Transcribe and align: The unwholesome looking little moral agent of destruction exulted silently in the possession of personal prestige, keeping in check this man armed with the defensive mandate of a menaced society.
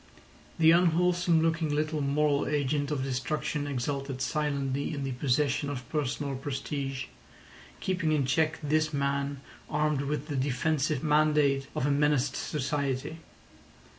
The 0.57 0.71
unwholesome 0.71 1.43
looking 1.43 1.69
little 1.69 2.01
moral 2.01 2.47
agent 2.47 2.89
of 2.89 3.03
destruction 3.03 3.67
exulted 3.67 4.19
silently 4.19 4.95
in 4.95 5.03
the 5.03 5.11
possession 5.11 5.69
of 5.69 5.87
personal 5.89 6.35
prestige, 6.35 7.05
keeping 7.79 8.11
in 8.11 8.25
check 8.25 8.57
this 8.63 8.91
man 8.93 9.41
armed 9.69 10.01
with 10.01 10.25
the 10.27 10.35
defensive 10.35 11.03
mandate 11.03 11.67
of 11.75 11.85
a 11.85 11.91
menaced 11.91 12.35
society. 12.35 13.19